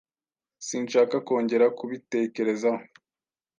[0.67, 2.83] Sinshaka kongera kubitekerezaho.